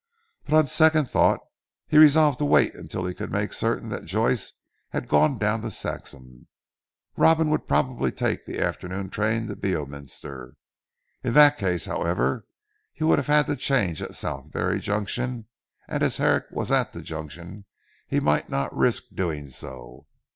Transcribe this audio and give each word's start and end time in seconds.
But 0.45 0.55
on 0.57 0.65
second 0.65 1.11
thoughts 1.11 1.43
he 1.87 1.99
resolved 1.99 2.39
to 2.39 2.45
wait 2.45 2.73
until 2.73 3.05
he 3.05 3.13
could 3.13 3.29
make 3.31 3.53
certain 3.53 3.89
that 3.89 4.03
Joyce 4.05 4.53
had 4.89 5.07
gone 5.07 5.37
down 5.37 5.61
to 5.61 5.69
Saxham. 5.69 6.47
Robin 7.17 7.51
would 7.51 7.67
probably 7.67 8.11
take 8.11 8.43
the 8.43 8.57
afternoon 8.59 9.11
train 9.11 9.45
to 9.45 9.55
Beorminster. 9.55 10.55
In 11.23 11.33
that 11.33 11.59
case 11.59 11.85
however 11.85 12.47
he 12.91 13.03
would 13.03 13.19
have 13.19 13.27
had 13.27 13.45
to 13.45 13.55
change 13.55 14.01
at 14.01 14.15
Southberry 14.15 14.79
Junction 14.79 15.45
and 15.87 16.01
as 16.01 16.17
Herrick 16.17 16.45
was 16.49 16.71
at 16.71 16.93
the 16.93 17.03
Junction 17.03 17.65
he 18.07 18.19
might 18.19 18.49
not 18.49 18.75
risk 18.75 19.03
doing 19.13 19.49
so. 19.49 20.07